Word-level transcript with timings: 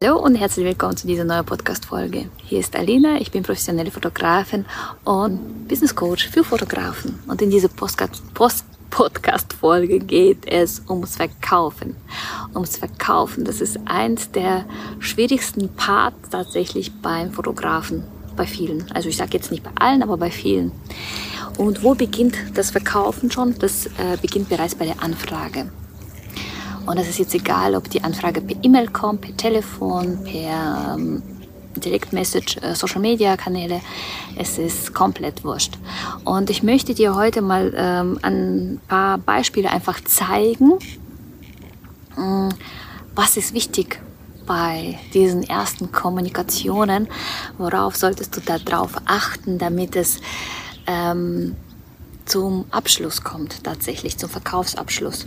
Hallo 0.00 0.20
und 0.20 0.36
herzlich 0.36 0.64
willkommen 0.64 0.96
zu 0.96 1.08
dieser 1.08 1.24
neuen 1.24 1.44
Podcast-Folge. 1.44 2.30
Hier 2.44 2.60
ist 2.60 2.76
Alina, 2.76 3.20
ich 3.20 3.32
bin 3.32 3.42
professionelle 3.42 3.90
Fotografin 3.90 4.64
und 5.02 5.66
Business 5.66 5.92
Coach 5.92 6.28
für 6.28 6.44
Fotografen. 6.44 7.18
Und 7.26 7.42
in 7.42 7.50
dieser 7.50 7.68
Podcast-Folge 7.68 9.98
geht 9.98 10.46
es 10.46 10.82
ums 10.88 11.16
Verkaufen. 11.16 11.96
Ums 12.54 12.76
Verkaufen, 12.76 13.44
das 13.44 13.60
ist 13.60 13.76
eins 13.86 14.30
der 14.30 14.66
schwierigsten 15.00 15.68
Parts 15.70 16.30
tatsächlich 16.30 16.92
beim 17.02 17.32
Fotografen, 17.32 18.04
bei 18.36 18.46
vielen. 18.46 18.88
Also 18.92 19.08
ich 19.08 19.16
sage 19.16 19.32
jetzt 19.32 19.50
nicht 19.50 19.64
bei 19.64 19.72
allen, 19.80 20.04
aber 20.04 20.16
bei 20.16 20.30
vielen. 20.30 20.70
Und 21.56 21.82
wo 21.82 21.96
beginnt 21.96 22.36
das 22.54 22.70
Verkaufen 22.70 23.32
schon? 23.32 23.58
Das 23.58 23.86
äh, 23.86 24.16
beginnt 24.22 24.48
bereits 24.48 24.76
bei 24.76 24.86
der 24.86 25.02
Anfrage. 25.02 25.72
Und 26.88 26.96
es 26.96 27.06
ist 27.06 27.18
jetzt 27.18 27.34
egal, 27.34 27.74
ob 27.74 27.90
die 27.90 28.02
Anfrage 28.02 28.40
per 28.40 28.56
E-Mail 28.62 28.88
kommt, 28.88 29.20
per 29.20 29.36
Telefon, 29.36 30.24
per 30.24 30.94
ähm, 30.96 31.22
Direktmessage, 31.76 32.56
äh, 32.62 32.74
Social 32.74 33.02
Media 33.02 33.36
Kanäle. 33.36 33.82
Es 34.38 34.56
ist 34.56 34.94
komplett 34.94 35.44
wurscht. 35.44 35.74
Und 36.24 36.48
ich 36.48 36.62
möchte 36.62 36.94
dir 36.94 37.14
heute 37.14 37.42
mal 37.42 37.74
ähm, 37.76 38.18
ein 38.22 38.80
paar 38.88 39.18
Beispiele 39.18 39.70
einfach 39.70 40.02
zeigen, 40.02 40.78
ähm, 42.16 42.48
was 43.14 43.36
ist 43.36 43.52
wichtig 43.52 44.00
bei 44.46 44.98
diesen 45.12 45.42
ersten 45.42 45.92
Kommunikationen, 45.92 47.08
worauf 47.58 47.96
solltest 47.96 48.34
du 48.34 48.40
da 48.40 48.56
drauf 48.58 48.92
achten, 49.04 49.58
damit 49.58 49.94
es 49.94 50.20
ähm, 50.86 51.54
zum 52.24 52.64
Abschluss 52.70 53.22
kommt, 53.22 53.62
tatsächlich 53.64 54.16
zum 54.16 54.30
Verkaufsabschluss. 54.30 55.26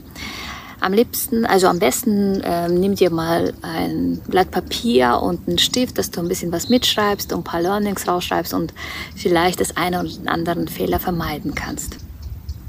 Am 0.82 0.94
liebsten, 0.94 1.46
also 1.46 1.68
am 1.68 1.78
besten 1.78 2.42
ähm, 2.44 2.80
nimm 2.80 2.96
dir 2.96 3.12
mal 3.12 3.54
ein 3.62 4.20
Blatt 4.28 4.50
Papier 4.50 5.20
und 5.22 5.48
einen 5.48 5.60
Stift, 5.60 6.00
dass 6.00 6.10
du 6.10 6.20
ein 6.22 6.28
bisschen 6.28 6.52
was 6.52 6.70
mitschreibst 6.70 7.32
und 7.32 7.42
ein 7.42 7.44
paar 7.44 7.62
Learnings 7.62 8.08
rausschreibst 8.08 8.52
und 8.56 8.74
vielleicht 9.16 9.60
das 9.60 9.78
eine 9.78 10.00
oder 10.00 10.10
den 10.10 10.28
anderen 10.28 10.68
Fehler 10.68 11.00
vermeiden 11.00 11.54
kannst. 11.54 11.98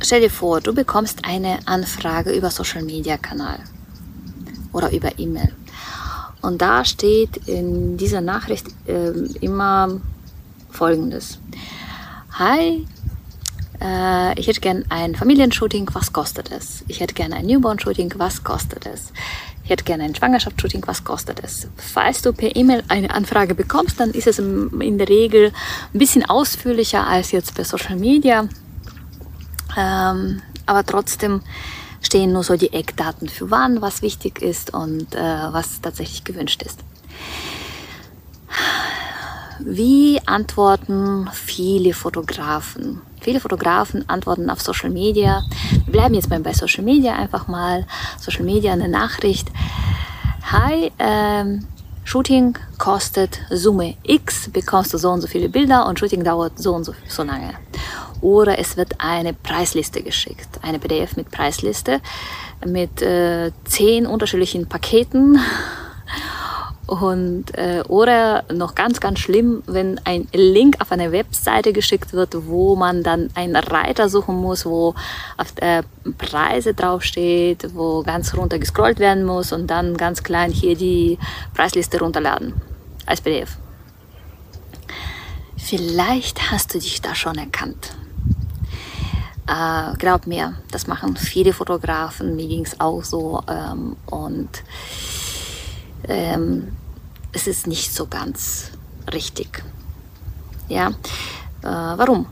Stell 0.03 0.20
dir 0.20 0.28
vor, 0.31 0.61
du 0.61 0.75
bekommst 0.75 1.25
eine 1.25 1.61
Anfrage 1.64 2.33
über 2.33 2.51
Social 2.51 2.83
Media 2.83 3.17
Kanal 3.17 3.61
oder 4.75 4.92
über 4.92 5.19
E-Mail. 5.19 5.55
Und 6.42 6.61
da 6.61 6.84
steht 6.84 7.39
in 7.48 7.97
dieser 7.97 8.20
Nachricht 8.20 8.67
äh, 8.89 9.12
immer 9.41 10.03
Folgendes. 10.70 11.39
Hi, 12.33 12.86
äh, 13.83 14.38
ich 14.38 14.47
hätte 14.47 14.61
gern 14.61 14.84
ein 14.88 15.14
Familienshooting, 15.14 15.88
was 15.92 16.12
kostet 16.12 16.50
es? 16.52 16.84
Ich 16.86 17.00
hätte 17.00 17.14
gerne 17.14 17.36
ein 17.36 17.47
Newborn-Shooting, 17.47 18.14
was 18.16 18.44
kostet 18.44 18.86
es? 18.86 19.12
Ich 19.64 19.70
hätte 19.70 19.84
gerne 19.84 20.05
ein 20.05 20.14
Schwangerschaftsshooting, 20.14 20.83
was 20.86 21.02
kostet 21.02 21.41
es? 21.42 21.69
Falls 21.77 22.22
du 22.22 22.33
per 22.33 22.55
E-Mail 22.55 22.84
eine 22.89 23.12
Anfrage 23.12 23.55
bekommst, 23.55 23.98
dann 23.98 24.11
ist 24.12 24.27
es 24.27 24.39
in 24.39 24.98
der 24.98 25.08
Regel 25.08 25.52
ein 25.92 25.98
bisschen 25.98 26.24
ausführlicher 26.28 27.06
als 27.06 27.33
jetzt 27.33 27.55
bei 27.56 27.64
Social 27.64 27.97
Media. 27.97 28.48
Ähm, 29.77 30.42
aber 30.67 30.84
trotzdem 30.84 31.42
stehen 32.00 32.33
nur 32.33 32.44
so 32.44 32.56
die 32.56 32.72
Eckdaten 32.72 33.28
für 33.28 33.50
wann, 33.50 33.80
was 33.80 34.02
wichtig 34.02 34.42
ist 34.42 34.74
und 34.74 35.14
äh, 35.14 35.19
was 35.19 35.80
tatsächlich 35.80 36.24
gewünscht 36.24 36.62
ist. 36.62 36.80
Wie 39.61 40.20
antworten 40.27 41.28
viele 41.33 41.94
Fotografen? 41.94 43.00
Viele 43.23 43.39
Fotografen 43.39 44.09
antworten 44.09 44.51
auf 44.51 44.61
Social 44.61 44.91
Media. 44.91 45.45
Wir 45.84 45.92
bleiben 45.92 46.15
jetzt 46.15 46.28
bei 46.28 46.53
Social 46.53 46.83
Media 46.83 47.15
einfach 47.15 47.47
mal. 47.47 47.87
Social 48.19 48.42
Media 48.42 48.73
eine 48.73 48.89
Nachricht. 48.89 49.48
Hi, 50.51 50.91
ähm, 50.98 51.64
Shooting 52.03 52.59
kostet 52.79 53.39
Summe 53.48 53.95
X, 54.03 54.51
bekommst 54.51 54.92
du 54.92 54.98
so 54.98 55.11
und 55.11 55.20
so 55.20 55.29
viele 55.29 55.48
Bilder 55.48 55.87
und 55.87 56.01
Shooting 56.01 56.25
dauert 56.25 56.59
so 56.59 56.75
und 56.75 56.83
so, 56.83 56.95
so 57.06 57.23
lange. 57.23 57.55
Oder 58.20 58.59
es 58.59 58.77
wird 58.77 58.95
eine 58.98 59.34
Preisliste 59.34 60.02
geschickt, 60.02 60.58
eine 60.63 60.80
PDF 60.80 61.17
mit 61.17 61.30
Preisliste 61.30 62.01
mit 62.67 63.02
äh, 63.02 63.52
zehn 63.64 64.05
unterschiedlichen 64.05 64.69
Paketen 64.69 65.39
und, 66.87 67.57
äh, 67.57 67.83
oder 67.89 68.45
noch 68.53 68.75
ganz, 68.75 69.01
ganz 69.01 69.20
schlimm, 69.20 69.63
wenn 69.67 70.01
ein 70.05 70.27
Link 70.33 70.81
auf 70.81 70.91
eine 70.91 71.13
Webseite 71.13 71.73
geschickt 71.73 72.13
wird, 72.13 72.47
wo 72.47 72.75
man 72.75 73.03
dann 73.03 73.31
einen 73.35 73.57
Reiter 73.57 74.09
suchen 74.09 74.37
muss, 74.37 74.67
wo 74.67 74.95
auf 75.37 75.55
äh, 75.61 75.83
Preise 76.19 76.75
draufsteht, 76.75 77.75
wo 77.75 78.03
ganz 78.03 78.35
runter 78.37 78.59
gescrollt 78.59 78.98
werden 78.98 79.25
muss 79.25 79.53
und 79.53 79.69
dann 79.69 79.97
ganz 79.97 80.23
klein 80.23 80.51
hier 80.51 80.77
die 80.77 81.19
Preisliste 81.55 82.01
runterladen 82.01 82.55
als 83.07 83.20
PDF. 83.20 83.57
Vielleicht 85.57 86.51
hast 86.51 86.75
du 86.75 86.81
dich 86.81 87.01
da 87.01 87.14
schon 87.14 87.39
erkannt. 87.39 87.95
Äh, 89.47 89.97
glaub 89.99 90.27
mir, 90.27 90.55
das 90.70 90.87
machen 90.87 91.17
viele 91.17 91.53
Fotografen, 91.53 92.35
mir 92.37 92.49
ging 92.49 92.64
es 92.64 92.81
auch 92.81 93.05
so. 93.05 93.43
Ähm, 93.49 93.97
und 94.07 94.49
ähm, 96.08 96.77
es 97.33 97.46
ist 97.46 97.67
nicht 97.67 97.95
so 97.95 98.07
ganz 98.07 98.70
richtig. 99.13 99.63
Ja, 100.68 100.89
äh, 100.89 100.95
warum? 101.64 102.27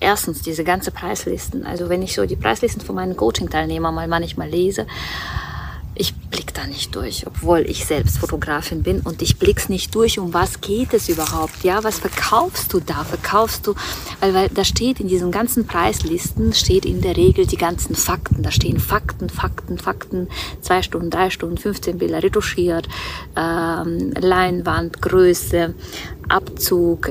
Erstens 0.00 0.42
diese 0.42 0.62
ganze 0.62 0.90
Preislisten. 0.90 1.66
Also 1.66 1.88
wenn 1.88 2.02
ich 2.02 2.14
so 2.14 2.24
die 2.24 2.36
Preislisten 2.36 2.82
von 2.82 2.94
meinen 2.94 3.16
Coaching-Teilnehmern 3.16 3.94
mal 3.94 4.06
manchmal 4.06 4.48
lese, 4.48 4.86
ich 5.98 6.14
blick 6.14 6.54
da 6.54 6.66
nicht 6.66 6.94
durch, 6.94 7.26
obwohl 7.26 7.60
ich 7.60 7.84
selbst 7.84 8.18
Fotografin 8.18 8.82
bin 8.82 9.00
und 9.00 9.20
ich 9.20 9.38
blick's 9.38 9.68
nicht 9.68 9.94
durch, 9.94 10.18
um 10.18 10.32
was 10.32 10.60
geht 10.60 10.94
es 10.94 11.08
überhaupt, 11.08 11.64
ja, 11.64 11.82
was 11.84 11.98
verkaufst 11.98 12.72
du 12.72 12.80
da, 12.80 13.04
verkaufst 13.04 13.66
du, 13.66 13.74
weil, 14.20 14.32
weil 14.32 14.48
da 14.48 14.64
steht 14.64 15.00
in 15.00 15.08
diesen 15.08 15.30
ganzen 15.30 15.66
Preislisten, 15.66 16.52
steht 16.52 16.86
in 16.86 17.00
der 17.00 17.16
Regel 17.16 17.46
die 17.46 17.56
ganzen 17.56 17.94
Fakten, 17.94 18.42
da 18.42 18.50
stehen 18.50 18.78
Fakten, 18.78 19.28
Fakten, 19.28 19.78
Fakten, 19.78 20.28
zwei 20.60 20.82
Stunden, 20.82 21.10
drei 21.10 21.30
Stunden, 21.30 21.58
15 21.58 21.98
Bilder 21.98 22.22
retuschiert, 22.22 22.88
ähm, 23.36 24.12
Leinwand, 24.12 25.02
Größe, 25.02 25.74
Abzug, 26.28 27.10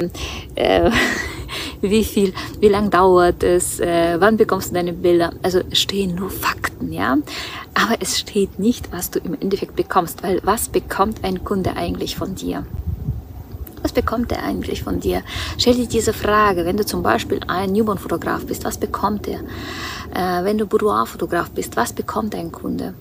äh, 0.56 0.92
wie 1.82 2.04
viel, 2.04 2.34
wie 2.60 2.70
lang 2.70 2.90
dauert 2.90 3.44
es, 3.44 3.80
äh, 3.80 4.16
wann 4.20 4.38
bekommst 4.38 4.70
du 4.70 4.76
deine 4.76 4.94
Bilder. 4.94 5.32
Also 5.44 5.62
stehen 5.72 6.16
nur 6.16 6.30
Fakten, 6.30 6.92
ja. 6.92 7.18
Aber 7.74 7.96
es 8.00 8.20
steht 8.20 8.60
nicht, 8.60 8.92
was 8.92 9.12
du 9.12 9.20
im 9.20 9.36
Endeffekt 9.40 9.76
bekommst, 9.76 10.24
weil 10.24 10.42
was 10.44 10.70
bekommt 10.70 11.24
ein 11.24 11.44
Kunde 11.44 11.76
eigentlich 11.76 12.16
von 12.16 12.36
dir? 12.36 12.66
Was 13.84 13.94
bekommt 13.94 14.32
er 14.32 14.44
eigentlich 14.44 14.84
von 14.84 15.00
dir? 15.00 15.22
Stell 15.58 15.76
dir 15.76 15.88
diese 15.88 16.12
Frage, 16.12 16.66
wenn 16.66 16.78
du 16.78 16.86
zum 16.86 17.04
Beispiel 17.04 17.40
ein 17.48 17.72
Newborn-Fotograf 17.72 18.46
bist, 18.46 18.66
was 18.66 18.78
bekommt 18.78 19.28
er? 19.28 19.40
Äh, 20.14 20.44
wenn 20.44 20.58
du 20.58 20.66
Boudoir-Fotograf 20.66 21.52
bist, 21.52 21.78
was 21.78 21.94
bekommt 21.94 22.34
dein 22.34 22.52
Kunde? 22.52 22.96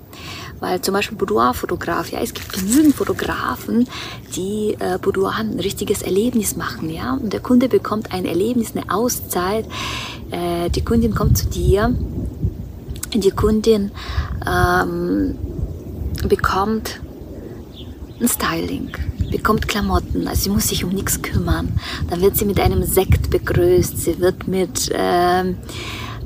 Weil 0.61 0.81
zum 0.81 0.95
Beispiel 0.95 1.19
Boudoir-Fotograf, 1.19 2.11
ja, 2.11 2.21
es 2.21 2.33
gibt 2.33 2.53
genügend 2.53 2.95
Fotografen, 2.95 3.87
die 4.35 4.77
äh, 4.79 4.99
Boudoir 4.99 5.35
ein 5.37 5.61
richtiges 5.61 6.03
Erlebnis 6.03 6.57
machen, 6.57 6.91
ja. 6.91 7.15
Und 7.15 7.33
der 7.33 7.41
Kunde 7.41 7.69
bekommt 7.69 8.13
ein 8.13 8.25
Erlebnis, 8.25 8.73
eine 8.75 8.91
Auszeit. 8.91 9.67
Äh, 10.31 10.71
die 10.71 10.83
Kundin 10.83 11.15
kommt 11.15 11.37
zu 11.39 11.47
dir. 11.47 11.95
Die 13.15 13.31
Kundin 13.31 13.93
ähm, 14.47 15.37
bekommt 16.29 17.01
ein 18.21 18.29
Styling, 18.29 18.91
bekommt 19.31 19.69
Klamotten, 19.69 20.27
also 20.27 20.43
sie 20.43 20.51
muss 20.51 20.69
sich 20.69 20.85
um 20.85 20.91
nichts 20.91 21.21
kümmern. 21.23 21.79
Dann 22.11 22.21
wird 22.21 22.37
sie 22.37 22.45
mit 22.45 22.61
einem 22.61 22.83
Sekt 22.85 23.31
begrüßt, 23.31 23.99
sie 23.99 24.19
wird 24.19 24.49
mit 24.49 24.91
ähm, 24.95 25.57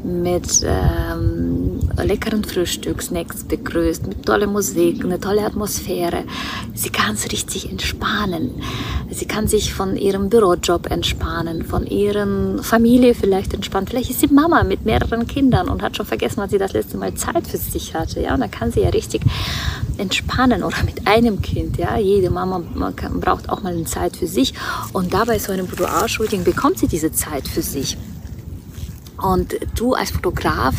mit 0.03 0.65
ähm, 0.65 1.50
leckeren 2.05 2.45
Frühstück, 2.45 3.03
Snacks 3.03 3.45
begrüßt, 3.45 4.07
mit 4.07 4.27
toller 4.27 4.47
Musik, 4.47 5.05
eine 5.05 5.21
tolle 5.21 5.45
Atmosphäre. 5.45 6.25
Sie 6.75 6.91
kann 6.91 7.17
sich 7.17 7.33
richtig 7.33 7.71
entspannen. 7.71 8.63
Sie 9.11 9.27
kann 9.27 9.49
sich 9.49 9.75
von 9.75 9.97
ihrem 9.97 10.29
Bürojob 10.29 10.91
entspannen, 10.91 11.65
von 11.65 11.87
ihrer 11.87 12.63
Familie 12.63 13.15
vielleicht 13.15 13.55
entspannen. 13.55 13.87
Vielleicht 13.89 14.11
ist 14.11 14.21
sie 14.21 14.29
Mama 14.29 14.63
mit 14.63 14.85
mehreren 14.85 15.27
Kindern 15.27 15.69
und 15.69 15.83
hat 15.83 15.97
schon 15.97 16.07
vergessen, 16.07 16.37
wann 16.39 16.51
sie 16.51 16.59
das 16.59 16.73
letzte 16.73 16.97
Mal 16.97 17.15
Zeit 17.15 17.47
für 17.47 17.57
sich 17.57 17.95
hatte. 17.95 18.21
Ja, 18.21 18.35
und 18.35 18.41
dann 18.41 18.51
kann 18.51 18.73
sie 18.73 18.81
ja 18.81 18.91
richtig 18.91 19.23
entspannen 19.99 20.63
oder 20.63 20.83
mit 20.85 21.07
einem 21.07 21.43
Kind. 21.43 21.77
Ja, 21.77 21.99
jede 21.99 22.31
Mama 22.31 22.63
kann, 22.97 23.21
braucht 23.21 23.49
auch 23.49 23.63
mal 23.63 23.73
eine 23.73 23.85
Zeit 23.85 24.17
für 24.17 24.27
sich 24.27 24.55
und 24.93 25.13
dabei 25.13 25.39
so 25.39 25.53
einem 25.53 25.67
Boudoir-Shooting 25.67 26.45
bekommt 26.45 26.79
sie 26.79 26.89
diese 26.89 27.13
Zeit 27.13 27.47
für 27.47 27.63
sich. 27.63 27.97
Und 29.23 29.57
du 29.75 29.95
als 29.95 30.11
Fotograf 30.11 30.75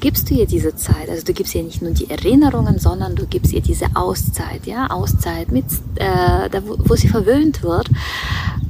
gibst 0.00 0.30
du 0.30 0.34
ihr 0.34 0.46
diese 0.46 0.76
Zeit. 0.76 1.08
Also 1.08 1.24
du 1.24 1.32
gibst 1.32 1.54
ihr 1.54 1.62
nicht 1.62 1.82
nur 1.82 1.92
die 1.92 2.10
Erinnerungen, 2.10 2.78
sondern 2.78 3.16
du 3.16 3.26
gibst 3.26 3.52
ihr 3.52 3.60
diese 3.60 3.86
Auszeit, 3.94 4.66
ja, 4.66 4.88
Auszeit, 4.88 5.50
mit, 5.50 5.66
äh, 5.96 6.48
da, 6.50 6.62
wo, 6.64 6.94
sie 6.94 7.08
verwöhnt 7.08 7.62
wird. 7.62 7.88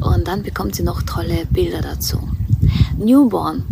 Und 0.01 0.29
dann 0.29 0.43
bekommt 0.43 0.75
sie 0.75 0.83
noch 0.83 1.03
tolle 1.03 1.47
Bilder 1.51 1.81
dazu. 1.81 2.19
Newborn. 2.99 3.65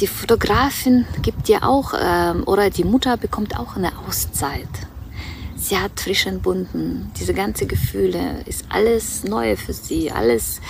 die 0.00 0.06
Fotografin 0.06 1.06
gibt 1.22 1.48
dir 1.48 1.62
auch, 1.62 1.94
ähm, 2.00 2.42
oder 2.46 2.70
die 2.70 2.84
Mutter 2.84 3.16
bekommt 3.16 3.58
auch 3.58 3.76
eine 3.76 3.92
Auszeit. 4.06 4.68
Sie 5.56 5.78
hat 5.78 6.00
frischen 6.00 6.40
Bunden, 6.40 7.12
diese 7.20 7.34
ganze 7.34 7.66
Gefühle, 7.66 8.42
ist 8.46 8.64
alles 8.68 9.22
neu 9.22 9.54
für 9.54 9.72
sie, 9.72 10.10
alles, 10.10 10.60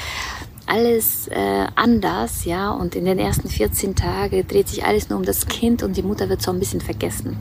alles 0.73 1.29
äh, 1.29 1.67
anders, 1.75 2.47
ja. 2.47 2.71
Und 2.71 2.95
in 2.95 3.05
den 3.05 3.19
ersten 3.19 3.49
14 3.49 3.95
Tagen 3.95 4.47
dreht 4.49 4.69
sich 4.69 4.85
alles 4.87 5.11
nur 5.11 5.19
um 5.19 5.25
das 5.25 5.47
Kind 5.47 5.83
und 5.83 5.99
die 5.99 6.03
Mutter 6.03 6.31
wird 6.31 6.41
so 6.41 6.51
ein 6.51 6.59
bisschen 6.59 6.81
vergessen. 6.81 7.37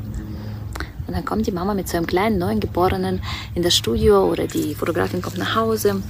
Und 1.07 1.15
dann 1.15 1.23
kommt 1.23 1.47
die 1.47 1.51
Mama 1.51 1.73
mit 1.73 1.87
so 1.87 1.95
einem 1.95 2.07
kleinen 2.07 2.37
Neugeborenen 2.37 3.21
in 3.55 3.63
das 3.63 3.75
Studio 3.75 4.29
oder 4.29 4.47
die 4.47 4.75
Fotografin 4.75 5.21
kommt 5.21 5.37
nach 5.37 5.55
Hause 5.55 6.03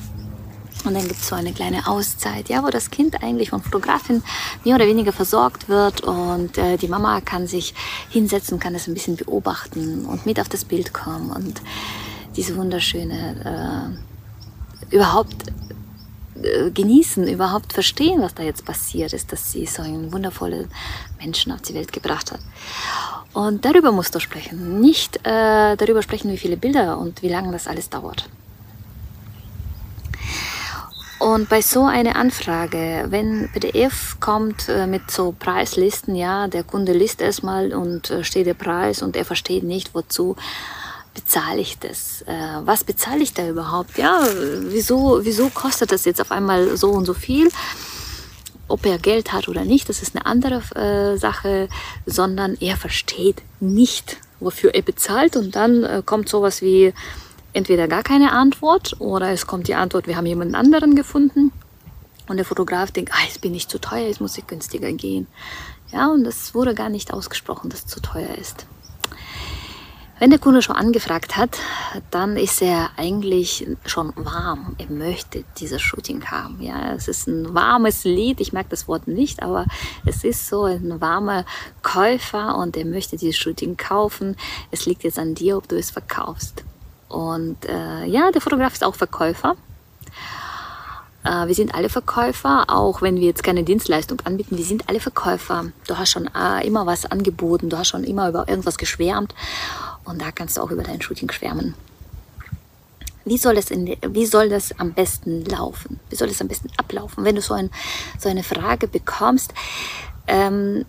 und 0.84 0.96
dann 0.96 1.08
gibt 1.08 1.20
es 1.20 1.28
so 1.28 1.36
eine 1.36 1.54
kleine 1.54 1.88
Auszeit, 1.88 2.50
ja, 2.50 2.64
wo 2.64 2.70
das 2.70 2.90
Kind 2.90 3.22
eigentlich 3.24 3.52
von 3.52 3.62
Fotografin 3.62 4.24
mehr 4.64 4.76
oder 4.76 4.88
weniger 4.88 5.12
versorgt 5.12 5.70
wird 5.70 6.02
und 6.02 6.58
äh, 6.58 6.78
die 6.78 6.88
Mama 6.88 7.22
kann 7.22 7.46
sich 7.46 7.76
hinsetzen, 8.10 8.60
kann 8.60 8.74
das 8.74 8.88
ein 8.88 8.96
bisschen 8.96 9.16
beobachten 9.16 10.06
und 10.06 10.26
mit 10.26 10.40
auf 10.40 10.50
das 10.50 10.66
Bild 10.66 10.92
kommen 10.92 11.30
und 11.30 11.62
diese 12.36 12.56
wunderschöne 12.56 13.94
äh, 14.90 14.96
überhaupt 14.96 15.52
genießen, 16.74 17.28
überhaupt 17.28 17.74
verstehen, 17.74 18.22
was 18.22 18.36
da 18.36 18.44
jetzt 18.44 18.66
passiert 18.66 19.14
ist, 19.14 19.32
dass 19.32 19.52
sie 19.52 19.66
so 19.66 19.82
einen 19.82 20.12
wundervollen 20.12 20.70
Menschen 21.20 21.52
auf 21.52 21.62
die 21.62 21.74
Welt 21.74 21.94
gebracht 21.94 22.32
hat. 22.32 22.40
Und 23.34 23.64
darüber 23.64 23.92
musst 23.92 24.14
du 24.14 24.20
sprechen, 24.20 24.82
nicht 24.82 25.18
äh, 25.26 25.76
darüber 25.78 26.02
sprechen, 26.02 26.32
wie 26.32 26.38
viele 26.38 26.58
Bilder 26.58 26.98
und 26.98 27.22
wie 27.22 27.30
lange 27.30 27.52
das 27.52 27.68
alles 27.68 27.90
dauert. 27.90 28.30
Und 31.22 31.50
bei 31.50 31.62
so 31.62 31.86
einer 31.86 32.16
Anfrage, 32.16 33.06
wenn 33.10 33.48
PDF 33.54 34.18
kommt 34.20 34.68
äh, 34.70 34.88
mit 34.88 35.12
so 35.12 35.36
Preislisten, 35.38 36.16
ja, 36.16 36.48
der 36.48 36.64
Kunde 36.64 36.94
liest 36.94 37.22
erstmal 37.22 37.74
und 37.74 38.10
äh, 38.10 38.24
steht 38.24 38.48
der 38.48 38.56
Preis 38.56 39.04
und 39.04 39.16
er 39.16 39.24
versteht 39.24 39.64
nicht, 39.64 39.94
wozu 39.94 40.36
bezahle 41.14 41.62
ich 41.62 41.78
das? 41.80 42.24
Äh, 42.24 42.60
was 42.64 42.84
bezahle 42.84 43.22
ich 43.22 43.34
da 43.34 43.48
überhaupt? 43.48 43.98
Ja, 43.98 44.26
wieso, 44.62 45.20
wieso 45.24 45.50
kostet 45.50 45.92
das 45.92 46.06
jetzt 46.06 46.22
auf 46.22 46.32
einmal 46.32 46.78
so 46.78 46.92
und 46.92 47.06
so 47.06 47.14
viel? 47.14 47.50
Ob 48.68 48.86
er 48.86 48.98
Geld 48.98 49.34
hat 49.34 49.50
oder 49.50 49.66
nicht, 49.66 49.90
das 49.90 50.02
ist 50.02 50.16
eine 50.16 50.26
andere 50.26 50.62
äh, 50.76 51.18
Sache, 51.18 51.68
sondern 52.06 52.56
er 52.60 52.78
versteht 52.78 53.42
nicht, 53.60 54.18
wofür 54.40 54.74
er 54.74 54.82
bezahlt 54.82 55.36
und 55.36 55.56
dann 55.56 55.84
äh, 55.84 56.02
kommt 56.06 56.30
sowas 56.30 56.62
wie 56.62 56.94
entweder 57.54 57.88
gar 57.88 58.04
keine 58.04 58.32
Antwort 58.32 58.96
oder 59.00 59.32
es 59.32 59.46
kommt 59.46 59.68
die 59.68 59.76
Antwort, 59.76 60.08
wir 60.08 60.16
haben 60.16 60.26
jemanden 60.26 60.56
anderen 60.56 60.96
gefunden. 60.96 61.52
Und 62.28 62.38
der 62.38 62.46
Fotograf 62.46 62.92
denkt, 62.92 63.12
ah, 63.14 63.26
jetzt 63.26 63.42
bin 63.42 63.54
ich 63.54 63.68
zu 63.68 63.78
teuer, 63.78 64.08
jetzt 64.08 64.22
muss 64.22 64.38
ich 64.38 64.48
günstiger 64.48 64.94
gehen. 64.94 65.28
Ja, 65.92 66.08
und 66.08 66.24
das 66.24 66.56
wurde 66.56 66.74
gar 66.74 66.88
nicht 66.88 67.12
ausgesprochen, 67.12 67.70
dass 67.70 67.80
es 67.80 67.88
zu 67.88 68.00
teuer 68.00 68.36
ist. 68.36 68.66
Wenn 70.22 70.30
der 70.30 70.38
Kunde 70.38 70.62
schon 70.62 70.76
angefragt 70.76 71.36
hat, 71.36 71.58
dann 72.12 72.38
ist 72.38 72.62
er 72.62 72.92
eigentlich 72.96 73.66
schon 73.88 74.14
warm. 74.16 74.76
Er 74.78 74.86
möchte 74.86 75.44
dieses 75.58 75.82
Shooting 75.82 76.26
haben. 76.26 76.62
Ja, 76.62 76.94
es 76.94 77.08
ist 77.08 77.26
ein 77.26 77.56
warmes 77.56 78.04
Lied. 78.04 78.40
Ich 78.40 78.54
mag 78.54 78.70
das 78.70 78.88
Wort 78.88 79.08
nicht, 79.08 79.42
aber 79.42 79.66
es 80.06 80.24
ist 80.24 80.48
so 80.48 80.66
ein 80.66 81.02
warmer 81.02 81.44
Käufer 81.82 82.56
und 82.56 82.78
er 82.78 82.86
möchte 82.86 83.18
dieses 83.18 83.36
Shooting 83.36 83.78
kaufen. 83.78 84.38
Es 84.70 84.86
liegt 84.86 85.04
jetzt 85.04 85.18
an 85.18 85.34
dir, 85.34 85.58
ob 85.58 85.68
du 85.68 85.76
es 85.76 85.90
verkaufst. 85.90 86.66
Und 87.10 87.66
äh, 87.66 88.06
ja, 88.06 88.30
der 88.30 88.42
Fotograf 88.42 88.74
ist 88.74 88.84
auch 88.84 88.94
Verkäufer. 88.94 89.56
Äh, 91.24 91.48
wir 91.48 91.56
sind 91.56 91.74
alle 91.74 91.90
Verkäufer, 91.90 92.66
auch 92.68 93.02
wenn 93.02 93.16
wir 93.16 93.26
jetzt 93.26 93.42
keine 93.42 93.64
Dienstleistung 93.64 94.20
anbieten. 94.24 94.56
Wir 94.56 94.66
sind 94.66 94.88
alle 94.88 95.00
Verkäufer. 95.00 95.72
Du 95.88 95.98
hast 95.98 96.12
schon 96.12 96.30
äh, 96.36 96.66
immer 96.68 96.86
was 96.86 97.08
angeboten, 97.08 97.70
du 97.70 97.78
hast 97.80 97.88
schon 97.88 98.04
immer 98.04 98.30
über 98.30 98.48
irgendwas 98.48 98.78
geschwärmt. 98.78 99.34
Und 100.04 100.22
da 100.22 100.32
kannst 100.32 100.58
du 100.58 100.62
auch 100.62 100.72
über 100.72 100.84
dein 100.84 101.02
Shooting 101.02 101.32
schwärmen. 101.32 101.76
Wie 103.24 103.38
soll, 103.38 103.56
das 103.56 103.70
in, 103.70 103.96
wie 104.08 104.26
soll 104.26 104.50
das 104.50 104.78
am 104.80 104.94
besten 104.94 105.46
laufen? 105.46 106.00
Wie 106.10 106.16
soll 106.16 106.28
das 106.28 106.42
am 106.42 106.48
besten 106.48 106.70
ablaufen? 106.78 107.24
Wenn 107.24 107.36
du 107.36 107.42
so, 107.42 107.54
ein, 107.54 107.70
so 108.20 108.30
eine 108.30 108.44
Frage 108.44 108.88
bekommst, 108.88 109.54
ähm, 110.28 110.86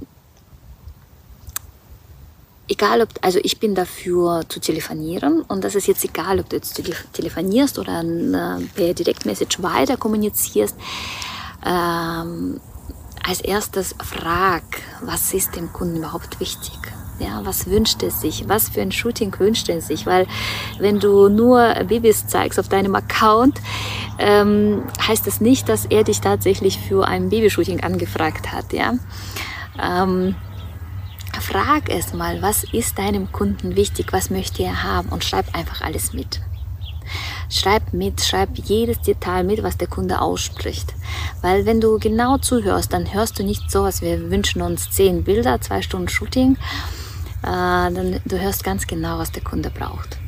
egal 2.69 3.03
ob, 3.03 3.11
also 3.21 3.39
ich 3.43 3.61
bin 3.61 3.75
dafür 3.75 4.45
zu 4.49 4.61
telefonieren 4.61 5.43
und 5.43 5.63
das 5.63 5.75
ist 5.75 5.87
jetzt 5.87 6.05
egal, 6.05 6.41
ob 6.41 6.49
du 6.49 6.57
jetzt 6.57 6.81
telefonierst 7.13 7.79
oder 7.79 8.01
äh, 8.01 8.65
per 8.75 8.95
Direktmessage 8.95 9.63
weiter 9.63 9.99
kommunizierst. 9.99 10.77
Ähm, 11.65 12.61
als 13.25 13.41
erstes 13.41 13.95
frag, 14.03 14.65
was 15.03 15.35
ist 15.35 15.55
dem 15.55 15.73
Kunden 15.73 15.99
überhaupt 15.99 16.41
wichtig? 16.41 16.79
Ja, 17.23 17.45
was 17.45 17.67
wünscht 17.67 18.03
er 18.03 18.11
sich? 18.11 18.49
Was 18.49 18.69
für 18.69 18.83
ein 18.83 18.91
Shooting 18.91 19.33
wünscht 19.39 19.69
er 19.69 19.81
sich? 19.81 20.07
Weil 20.07 20.27
wenn 20.79 20.99
du 20.99 21.29
nur 21.29 21.75
Babys 21.87 22.27
zeigst 22.27 22.59
auf 22.59 22.69
deinem 22.69 22.95
Account, 22.97 23.61
ähm, 24.19 24.83
heißt 25.07 25.27
das 25.27 25.41
nicht, 25.41 25.69
dass 25.69 25.87
er 25.87 26.03
dich 26.03 26.21
tatsächlich 26.21 26.79
für 26.79 27.07
ein 27.07 27.31
Babyshooting 27.31 27.83
angefragt 27.83 28.51
hat. 28.51 28.73
Ja. 28.73 28.95
Ähm, 29.81 30.35
frag 31.41 31.89
es 31.89 32.13
mal, 32.13 32.43
was 32.43 32.65
ist 32.65 32.99
deinem 32.99 33.31
Kunden 33.31 33.77
wichtig, 33.77 34.13
was 34.13 34.31
möchte 34.31 34.65
er 34.65 34.83
haben 34.83 35.09
und 35.11 35.25
schreib 35.25 35.55
einfach 35.55 35.81
alles 35.83 36.13
mit. 36.13 36.41
Schreib 37.49 37.93
mit, 37.93 38.21
schreib 38.23 38.57
jedes 38.65 39.01
Detail 39.03 39.45
mit, 39.45 39.63
was 39.63 39.77
der 39.77 39.89
Kunde 39.89 40.21
ausspricht. 40.21 40.95
Weil 41.41 41.67
wenn 41.67 41.81
du 41.81 41.99
genau 41.99 42.39
zuhörst, 42.39 42.93
dann 42.93 43.13
hörst 43.13 43.39
du 43.39 43.45
nicht 43.45 43.71
so, 43.71 43.83
als 43.83 44.01
wir 44.03 44.31
wünschen 44.31 44.63
uns 44.63 44.91
zehn 44.91 45.23
Bilder, 45.23 45.61
zwei 45.61 45.83
Stunden 45.83 46.09
Shooting. 46.09 46.57
Äh, 47.43 47.47
dann, 47.47 48.21
du 48.25 48.41
hörst 48.41 48.65
ganz 48.65 48.87
genau, 48.87 49.19
was 49.19 49.33
der 49.33 49.43
Kunde 49.43 49.71
braucht. 49.71 50.19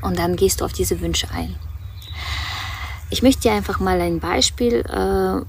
Und 0.00 0.18
dann 0.18 0.36
gehst 0.36 0.60
du 0.60 0.64
auf 0.64 0.72
diese 0.72 1.00
Wünsche 1.00 1.28
ein. 1.32 1.56
Ich 3.10 3.22
möchte 3.22 3.42
dir 3.42 3.52
einfach 3.52 3.80
mal 3.80 4.00
ein 4.00 4.20
Beispiel 4.20 4.84
äh, 4.86 5.42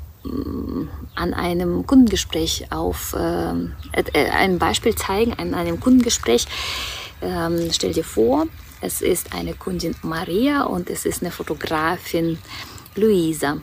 an 1.16 1.34
einem 1.34 1.86
Kundengespräch 1.86 2.68
auf 2.72 3.14
äh, 3.14 3.54
äh, 3.94 4.30
ein 4.32 4.60
Beispiel 4.60 4.96
zeigen, 4.96 5.34
an 5.34 5.54
einem 5.54 5.80
Kundengespräch. 5.80 6.46
Ähm, 7.22 7.70
stell 7.72 7.94
dir 7.94 8.04
vor, 8.04 8.48
es 8.82 9.02
ist 9.02 9.34
eine 9.34 9.54
Kundin 9.54 9.96
Maria 10.02 10.64
und 10.64 10.90
es 10.90 11.06
ist 11.06 11.22
eine 11.22 11.32
Fotografin 11.32 12.38
Luisa. 12.96 13.58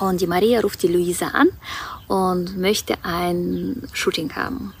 Und 0.00 0.20
die 0.20 0.26
Maria 0.26 0.60
ruft 0.60 0.82
die 0.82 0.88
Luisa 0.88 1.28
an 1.28 1.50
und 2.08 2.56
möchte 2.58 2.96
ein 3.04 3.86
Shooting 3.92 4.34
haben, 4.34 4.72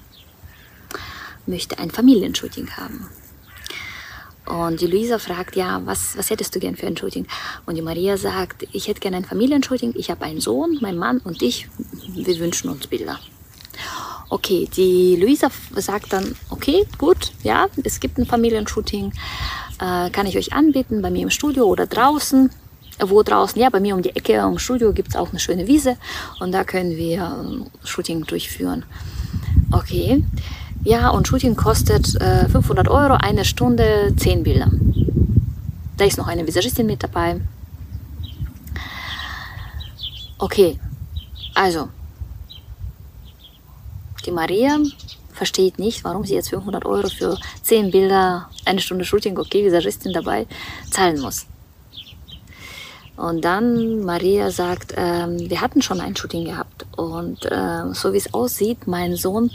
möchte 1.46 1.78
ein 1.78 1.90
Familienshooting 1.90 2.70
haben. 2.76 3.08
Und 4.44 4.80
die 4.80 4.86
Luisa 4.86 5.18
fragt, 5.18 5.54
ja, 5.54 5.80
was, 5.84 6.16
was 6.16 6.30
hättest 6.30 6.54
du 6.54 6.58
gern 6.58 6.76
für 6.76 6.86
ein 6.86 6.96
Shooting? 6.96 7.26
Und 7.64 7.76
die 7.76 7.82
Maria 7.82 8.16
sagt, 8.16 8.66
ich 8.72 8.88
hätte 8.88 9.00
gerne 9.00 9.18
ein 9.18 9.24
Familienshooting. 9.24 9.94
Ich 9.96 10.10
habe 10.10 10.24
einen 10.24 10.40
Sohn, 10.40 10.78
mein 10.80 10.98
Mann 10.98 11.18
und 11.18 11.42
ich, 11.42 11.68
wir 12.14 12.38
wünschen 12.38 12.68
uns 12.68 12.86
Bilder. 12.86 13.20
Okay, 14.28 14.68
die 14.76 15.16
Luisa 15.16 15.48
sagt 15.76 16.12
dann, 16.12 16.34
okay, 16.50 16.86
gut, 16.98 17.32
ja, 17.42 17.68
es 17.84 18.00
gibt 18.00 18.18
ein 18.18 18.26
Familienshooting. 18.26 19.12
Äh, 19.78 20.10
kann 20.10 20.26
ich 20.26 20.36
euch 20.36 20.52
anbieten, 20.52 21.02
bei 21.02 21.10
mir 21.10 21.22
im 21.22 21.30
Studio 21.30 21.66
oder 21.66 21.86
draußen? 21.86 22.50
Wo 22.98 23.22
draußen? 23.22 23.60
Ja, 23.60 23.70
bei 23.70 23.80
mir 23.80 23.94
um 23.94 24.02
die 24.02 24.14
Ecke 24.16 24.34
im 24.34 24.58
Studio 24.58 24.92
gibt 24.92 25.10
es 25.10 25.16
auch 25.16 25.30
eine 25.30 25.38
schöne 25.38 25.66
Wiese 25.66 25.96
und 26.40 26.52
da 26.52 26.64
können 26.64 26.96
wir 26.96 27.26
ein 27.26 27.66
Shooting 27.84 28.24
durchführen. 28.24 28.84
Okay, 29.70 30.22
ja, 30.84 31.10
und 31.10 31.28
Shooting 31.28 31.56
kostet 31.56 32.20
äh, 32.20 32.48
500 32.48 32.88
Euro, 32.88 33.14
eine 33.14 33.44
Stunde, 33.44 34.14
10 34.16 34.42
Bilder. 34.42 34.70
Da 35.96 36.04
ist 36.04 36.18
noch 36.18 36.26
eine 36.26 36.46
Visagistin 36.46 36.86
mit 36.86 37.02
dabei. 37.02 37.40
Okay, 40.38 40.80
also, 41.54 41.88
die 44.26 44.32
Maria 44.32 44.78
versteht 45.32 45.78
nicht, 45.78 46.02
warum 46.04 46.24
sie 46.24 46.34
jetzt 46.34 46.50
500 46.50 46.84
Euro 46.84 47.08
für 47.08 47.38
10 47.62 47.90
Bilder, 47.90 48.48
eine 48.64 48.80
Stunde 48.80 49.04
Shooting, 49.04 49.38
okay, 49.38 49.64
Visagistin 49.64 50.12
dabei, 50.12 50.46
zahlen 50.90 51.20
muss. 51.20 51.46
Und 53.16 53.44
dann 53.44 54.04
Maria 54.04 54.50
sagt, 54.50 54.94
ähm, 54.96 55.38
wir 55.38 55.60
hatten 55.60 55.82
schon 55.82 56.00
ein 56.00 56.16
Shooting 56.16 56.44
gehabt 56.44 56.86
und 56.96 57.44
äh, 57.44 57.92
so 57.92 58.12
wie 58.12 58.16
es 58.16 58.34
aussieht, 58.34 58.86
mein 58.86 59.14
Sohn 59.16 59.50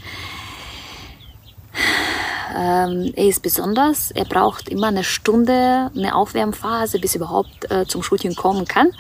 ähm, 2.57 3.13
er 3.15 3.27
ist 3.27 3.43
besonders. 3.43 4.09
Er 4.11 4.25
braucht 4.25 4.67
immer 4.67 4.87
eine 4.87 5.03
Stunde, 5.03 5.91
eine 5.95 6.15
Aufwärmphase, 6.15 6.97
bis 6.97 7.13
er 7.13 7.21
überhaupt 7.21 7.69
äh, 7.69 7.85
zum 7.85 8.01
Shooting 8.01 8.33
kommen 8.35 8.65
kann. 8.65 8.91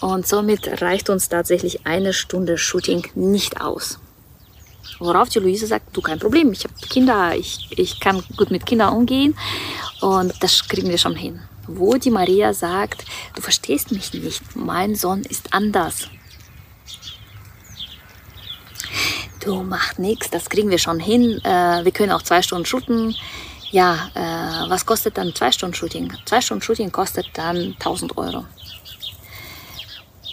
Und 0.00 0.26
somit 0.26 0.80
reicht 0.80 1.10
uns 1.10 1.28
tatsächlich 1.28 1.86
eine 1.86 2.14
Stunde 2.14 2.56
Shooting 2.56 3.06
nicht 3.14 3.60
aus. 3.60 3.98
Worauf 5.00 5.28
die 5.28 5.38
Luise 5.38 5.66
sagt, 5.66 5.94
du 5.96 6.00
kein 6.00 6.18
Problem, 6.18 6.50
ich 6.52 6.64
habe 6.64 6.74
Kinder, 6.88 7.36
ich, 7.36 7.68
ich 7.76 8.00
kann 8.00 8.22
gut 8.36 8.50
mit 8.50 8.64
Kindern 8.64 8.94
umgehen 8.94 9.36
und 10.00 10.32
das 10.42 10.66
kriegen 10.66 10.88
wir 10.88 10.98
schon 10.98 11.14
hin. 11.14 11.40
Wo 11.66 11.94
die 11.94 12.10
Maria 12.10 12.54
sagt, 12.54 13.04
du 13.34 13.42
verstehst 13.42 13.92
mich 13.92 14.12
nicht, 14.14 14.42
mein 14.56 14.94
Sohn 14.94 15.22
ist 15.22 15.52
anders. 15.52 16.08
Du 19.48 19.62
macht 19.62 19.98
nichts, 19.98 20.30
das 20.30 20.48
kriegen 20.50 20.70
wir 20.70 20.78
schon 20.78 21.00
hin. 21.00 21.40
Äh, 21.42 21.84
wir 21.84 21.92
können 21.92 22.12
auch 22.12 22.22
zwei 22.22 22.42
Stunden 22.42 22.66
shooten. 22.66 23.14
Ja, 23.70 24.10
äh, 24.14 24.70
was 24.70 24.86
kostet 24.86 25.18
dann 25.18 25.34
zwei 25.34 25.52
Stunden 25.52 25.74
Shooting? 25.74 26.12
Zwei 26.24 26.40
Stunden 26.40 26.62
Shooting 26.62 26.92
kostet 26.92 27.26
dann 27.34 27.74
1000 27.78 28.16
Euro. 28.16 28.44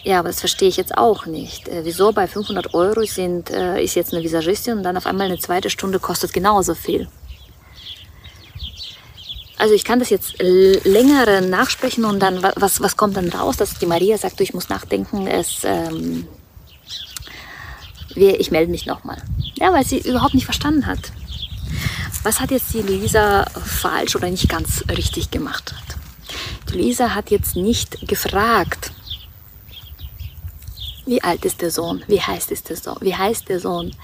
Ja, 0.04 0.20
aber 0.20 0.28
das 0.28 0.40
verstehe 0.40 0.68
ich 0.68 0.76
jetzt 0.76 0.96
auch 0.96 1.26
nicht. 1.26 1.68
Äh, 1.68 1.84
wieso 1.84 2.12
bei 2.12 2.26
500 2.26 2.74
Euro 2.74 3.04
sind, 3.04 3.50
äh, 3.50 3.82
ist 3.82 3.94
jetzt 3.94 4.14
eine 4.14 4.22
Visagistin 4.22 4.78
und 4.78 4.82
dann 4.84 4.96
auf 4.96 5.06
einmal 5.06 5.26
eine 5.26 5.38
zweite 5.38 5.68
Stunde 5.68 5.98
kostet 5.98 6.32
genauso 6.32 6.74
viel? 6.74 7.08
Also 9.58 9.74
ich 9.74 9.84
kann 9.84 9.98
das 9.98 10.10
jetzt 10.10 10.34
länger 10.38 11.40
nachsprechen 11.40 12.04
und 12.04 12.20
dann, 12.20 12.42
was, 12.42 12.80
was 12.82 12.96
kommt 12.96 13.16
dann 13.16 13.30
raus, 13.30 13.56
dass 13.56 13.78
die 13.78 13.86
Maria 13.86 14.18
sagt, 14.18 14.38
du, 14.38 14.44
ich 14.44 14.52
muss 14.52 14.68
nachdenken, 14.68 15.26
es, 15.26 15.62
ähm, 15.64 16.28
ich 18.16 18.50
melde 18.50 18.70
mich 18.70 18.86
nochmal. 18.86 19.18
Ja, 19.54 19.72
weil 19.72 19.84
sie 19.84 19.98
überhaupt 19.98 20.34
nicht 20.34 20.44
verstanden 20.44 20.86
hat. 20.86 21.12
Was 22.22 22.40
hat 22.40 22.50
jetzt 22.50 22.74
die 22.74 22.82
Luisa 22.82 23.44
falsch 23.64 24.16
oder 24.16 24.30
nicht 24.30 24.48
ganz 24.48 24.84
richtig 24.88 25.30
gemacht? 25.30 25.74
Die 26.68 26.78
Luisa 26.78 27.14
hat 27.14 27.30
jetzt 27.30 27.56
nicht 27.56 28.08
gefragt, 28.08 28.90
wie 31.06 31.22
alt 31.22 31.44
ist 31.44 31.62
der 31.62 31.70
Sohn? 31.70 32.02
Wie 32.08 32.20
heißt 32.20 32.50
ist 32.50 32.68
der 32.68 32.76
Sohn? 32.76 32.96
Wie 33.00 33.14
heißt 33.14 33.48
der 33.48 33.60
Sohn? 33.60 33.94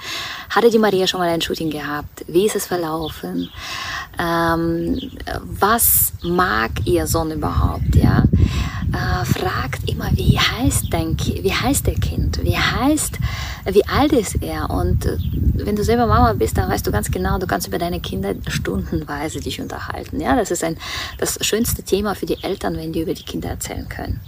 Hatte 0.51 0.71
die 0.71 0.79
Maria 0.79 1.09
schon 1.09 1.19
mal 1.19 1.29
ein 1.29 1.43
Shooting 1.43 1.69
gehabt? 1.69 2.25
Wie 2.29 2.47
ist 2.47 2.55
es 2.55 2.67
verlaufen? 2.67 3.51
Ähm, 4.21 5.11
was 5.43 6.13
mag 6.23 6.71
ihr 6.85 7.09
Sohn 7.09 7.33
überhaupt? 7.33 7.97
Ja? 7.97 8.23
Äh, 8.93 9.25
fragt 9.25 9.89
immer, 9.89 10.11
wie 10.13 10.39
heißt 10.39 10.93
dein 10.93 11.17
Kind? 11.17 11.43
Wie 11.43 11.53
heißt 11.53 11.87
der 11.87 11.95
Kind? 11.95 12.45
Wie 12.45 12.59
heißt, 12.59 13.19
wie 13.71 13.87
alt 13.87 14.13
ist 14.13 14.43
er? 14.43 14.69
Und 14.69 15.07
äh, 15.07 15.17
wenn 15.55 15.77
du 15.77 15.83
selber 15.83 16.07
Mama 16.07 16.35
bist, 16.35 16.59
dann 16.59 16.69
weißt 16.69 16.87
du 16.87 16.93
ganz 16.93 17.11
genau, 17.11 17.39
du 17.39 17.47
kannst 17.47 17.67
über 17.67 17.79
deine 17.79 18.01
Kinder 18.01 18.35
stundenweise 18.49 19.41
dich 19.41 19.61
unterhalten. 19.63 20.21
Ja, 20.21 20.37
das 20.37 20.51
ist 20.51 20.63
ein, 20.63 20.77
das 21.17 21.39
schönste 21.41 21.83
Thema 21.83 22.15
für 22.15 22.27
die 22.27 22.43
Eltern, 22.43 22.77
wenn 22.77 22.93
die 22.93 23.01
über 23.01 23.15
die 23.15 23.23
Kinder 23.23 23.49
erzählen 23.49 23.89
können. 23.89 24.21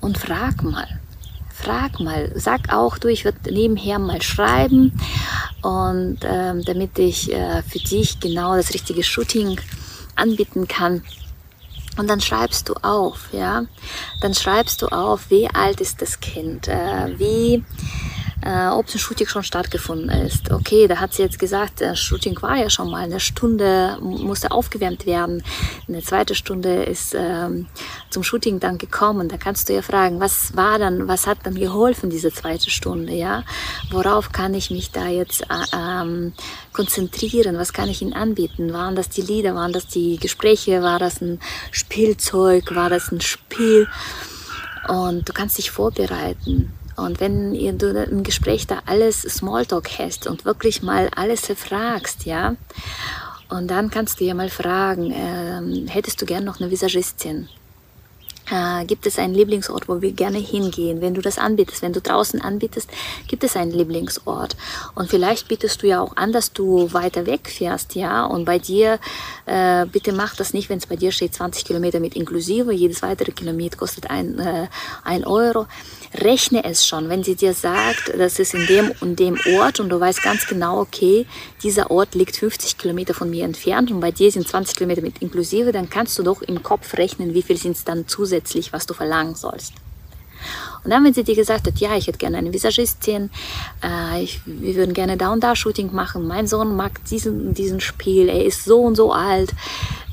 Und 0.00 0.16
frag 0.16 0.62
mal, 0.62 0.88
frag 1.50 2.00
mal, 2.00 2.32
sag 2.34 2.72
auch 2.72 2.96
du, 2.96 3.08
ich 3.08 3.26
würde 3.26 3.52
nebenher 3.52 3.98
mal 3.98 4.22
schreiben 4.22 4.92
und 5.62 6.18
ähm, 6.22 6.62
damit 6.64 6.98
ich 6.98 7.32
äh, 7.32 7.62
für 7.62 7.78
dich 7.78 8.18
genau 8.20 8.56
das 8.56 8.72
richtige 8.72 9.02
Shooting 9.02 9.60
anbieten 10.16 10.68
kann. 10.68 11.02
Und 11.96 12.08
dann 12.08 12.20
schreibst 12.20 12.68
du 12.68 12.74
auf, 12.74 13.28
ja, 13.32 13.64
dann 14.20 14.34
schreibst 14.34 14.82
du 14.82 14.88
auf, 14.88 15.30
wie 15.30 15.48
alt 15.48 15.80
ist 15.80 16.02
das 16.02 16.20
Kind, 16.20 16.68
äh, 16.68 17.18
wie 17.18 17.64
äh, 18.44 18.68
ob 18.68 18.86
ein 18.94 18.98
Shooting 18.98 19.26
schon 19.26 19.42
stattgefunden 19.42 20.10
ist. 20.10 20.50
Okay, 20.52 20.86
da 20.86 21.00
hat 21.00 21.14
sie 21.14 21.22
jetzt 21.22 21.38
gesagt, 21.38 21.80
das 21.80 21.98
Shooting 21.98 22.40
war 22.42 22.56
ja 22.56 22.68
schon 22.68 22.90
mal, 22.90 23.04
eine 23.04 23.18
Stunde 23.18 23.96
musste 24.00 24.50
aufgewärmt 24.50 25.06
werden, 25.06 25.42
eine 25.88 26.02
zweite 26.02 26.34
Stunde 26.34 26.84
ist 26.84 27.14
ähm, 27.16 27.66
zum 28.10 28.22
Shooting 28.22 28.60
dann 28.60 28.76
gekommen. 28.76 29.28
Da 29.28 29.38
kannst 29.38 29.68
du 29.68 29.72
ja 29.72 29.80
fragen, 29.80 30.20
was 30.20 30.54
war 30.54 30.78
dann, 30.78 31.08
was 31.08 31.26
hat 31.26 31.38
dann 31.44 31.54
geholfen, 31.54 32.10
diese 32.10 32.32
zweite 32.32 32.68
Stunde, 32.68 33.14
ja? 33.14 33.44
Worauf 33.90 34.30
kann 34.32 34.52
ich 34.52 34.70
mich 34.70 34.90
da 34.90 35.06
jetzt 35.06 35.42
äh, 35.42 35.76
ähm, 35.76 36.34
konzentrieren? 36.74 37.56
Was 37.56 37.72
kann 37.72 37.88
ich 37.88 38.02
ihnen 38.02 38.12
anbieten? 38.12 38.74
Waren 38.74 38.94
das 38.94 39.08
die 39.08 39.22
Lieder, 39.22 39.54
waren 39.54 39.72
das 39.72 39.86
die 39.86 40.18
Gespräche, 40.18 40.82
war 40.82 40.98
das 40.98 41.22
ein 41.22 41.40
Spielzeug, 41.70 42.74
war 42.74 42.90
das 42.90 43.10
ein 43.10 43.22
Spiel? 43.22 43.88
Und 44.86 45.26
du 45.26 45.32
kannst 45.32 45.56
dich 45.56 45.70
vorbereiten. 45.70 46.74
Und 46.96 47.20
wenn 47.20 47.54
ihr, 47.54 47.72
du 47.72 47.90
im 48.04 48.22
Gespräch 48.22 48.66
da 48.66 48.82
alles 48.86 49.22
Smalltalk 49.22 49.88
hast 49.98 50.26
und 50.26 50.44
wirklich 50.44 50.82
mal 50.82 51.10
alles 51.14 51.48
erfragst, 51.48 52.24
ja, 52.24 52.56
und 53.48 53.68
dann 53.68 53.90
kannst 53.90 54.20
du 54.20 54.24
ja 54.24 54.34
mal 54.34 54.50
fragen, 54.50 55.10
äh, 55.10 55.90
hättest 55.90 56.20
du 56.22 56.26
gern 56.26 56.44
noch 56.44 56.60
eine 56.60 56.70
Visagistin? 56.70 57.48
Äh, 58.50 58.84
gibt 58.84 59.06
es 59.06 59.18
einen 59.18 59.34
Lieblingsort, 59.34 59.88
wo 59.88 60.02
wir 60.02 60.12
gerne 60.12 60.38
hingehen? 60.38 61.00
Wenn 61.00 61.14
du 61.14 61.22
das 61.22 61.38
anbietest, 61.38 61.82
wenn 61.82 61.92
du 61.92 62.00
draußen 62.00 62.40
anbietest, 62.40 62.90
gibt 63.26 63.42
es 63.42 63.56
einen 63.56 63.70
Lieblingsort. 63.70 64.56
Und 64.94 65.08
vielleicht 65.08 65.48
bietest 65.48 65.82
du 65.82 65.86
ja 65.86 66.00
auch 66.00 66.16
an, 66.16 66.32
dass 66.32 66.52
du 66.52 66.92
weiter 66.92 67.26
weg 67.26 67.48
fährst, 67.48 67.94
ja. 67.94 68.24
Und 68.24 68.44
bei 68.44 68.58
dir, 68.58 68.98
äh, 69.46 69.86
bitte 69.86 70.12
mach 70.12 70.36
das 70.36 70.52
nicht, 70.52 70.68
wenn 70.68 70.78
es 70.78 70.86
bei 70.86 70.96
dir 70.96 71.10
steht 71.10 71.34
20 71.34 71.64
Kilometer 71.64 72.00
mit 72.00 72.16
inklusive. 72.16 72.72
Jedes 72.72 73.02
weitere 73.02 73.32
Kilometer 73.32 73.78
kostet 73.78 74.10
ein, 74.10 74.38
äh, 74.38 74.68
ein 75.04 75.24
Euro 75.24 75.66
rechne 76.14 76.64
es 76.64 76.86
schon. 76.86 77.08
Wenn 77.08 77.24
sie 77.24 77.34
dir 77.34 77.54
sagt, 77.54 78.12
das 78.16 78.38
ist 78.38 78.54
in 78.54 78.66
dem 78.66 78.92
und 79.00 79.18
dem 79.18 79.38
Ort 79.58 79.80
und 79.80 79.88
du 79.88 79.98
weißt 79.98 80.22
ganz 80.22 80.46
genau, 80.46 80.80
okay, 80.80 81.26
dieser 81.64 81.90
Ort 81.90 82.14
liegt 82.14 82.36
50 82.36 82.76
Kilometer 82.78 83.14
von 83.14 83.30
mir 83.30 83.44
entfernt 83.44 83.90
und 83.90 84.00
bei 84.00 84.12
dir 84.12 84.30
sind 84.30 84.46
20 84.46 84.76
Kilometer 84.76 85.00
mit 85.00 85.22
inklusive, 85.22 85.72
dann 85.72 85.88
kannst 85.88 86.18
du 86.18 86.22
doch 86.22 86.42
im 86.42 86.62
Kopf 86.62 86.94
rechnen, 86.98 87.32
wie 87.32 87.42
viel 87.42 87.56
sind 87.56 87.76
es 87.76 87.84
dann 87.84 88.06
zusätzlich, 88.06 88.72
was 88.72 88.86
du 88.86 88.92
verlangen 88.92 89.34
sollst. 89.34 89.72
Und 90.84 90.90
dann, 90.90 91.04
wenn 91.04 91.14
sie 91.14 91.24
dir 91.24 91.34
gesagt 91.34 91.66
hat, 91.66 91.78
ja, 91.78 91.96
ich 91.96 92.06
hätte 92.06 92.18
gerne 92.18 92.38
eine 92.38 92.52
Visagistin, 92.52 93.30
äh, 93.82 94.22
ich, 94.22 94.40
wir 94.44 94.74
würden 94.74 94.92
gerne 94.92 95.16
da 95.16 95.32
und 95.32 95.42
da 95.42 95.56
Shooting 95.56 95.92
machen, 95.92 96.26
mein 96.26 96.46
Sohn 96.46 96.76
mag 96.76 97.04
diesen, 97.06 97.54
diesen 97.54 97.80
Spiel, 97.80 98.28
er 98.28 98.44
ist 98.44 98.64
so 98.64 98.80
und 98.80 98.94
so 98.94 99.12
alt, 99.12 99.50